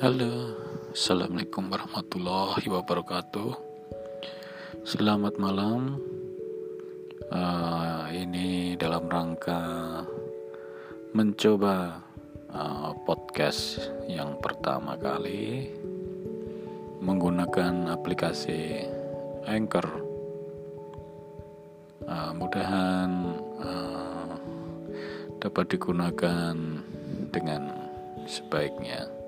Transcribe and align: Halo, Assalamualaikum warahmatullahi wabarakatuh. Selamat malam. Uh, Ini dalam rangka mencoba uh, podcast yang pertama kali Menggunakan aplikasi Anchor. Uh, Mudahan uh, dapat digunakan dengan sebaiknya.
Halo, 0.00 0.56
Assalamualaikum 0.96 1.68
warahmatullahi 1.68 2.72
wabarakatuh. 2.72 3.52
Selamat 4.80 5.36
malam. 5.36 6.00
Uh, 7.28 8.08
Ini 8.08 8.80
dalam 8.80 9.12
rangka 9.12 9.60
mencoba 11.12 12.00
uh, 12.48 12.96
podcast 13.04 13.92
yang 14.08 14.40
pertama 14.40 14.96
kali 14.96 15.68
Menggunakan 17.04 17.92
aplikasi 17.92 18.88
Anchor. 19.44 19.84
Uh, 22.08 22.32
Mudahan 22.40 23.36
uh, 23.60 24.32
dapat 25.44 25.76
digunakan 25.76 26.56
dengan 27.28 27.68
sebaiknya. 28.24 29.19